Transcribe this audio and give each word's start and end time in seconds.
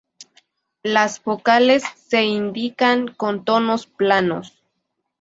Las 0.81 1.23
"vocales" 1.23 1.83
se 1.95 2.23
indican 2.25 3.07
con 3.13 3.45
tonos 3.45 3.85
planos. 3.85 4.63